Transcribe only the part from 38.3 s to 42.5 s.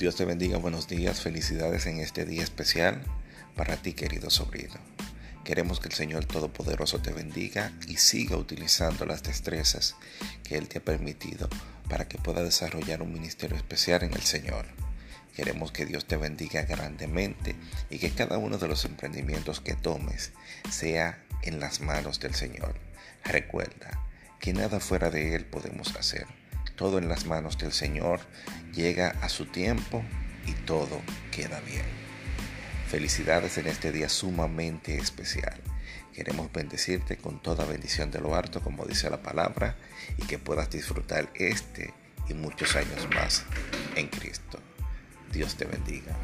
harto, como dice la palabra, y que puedas disfrutar este y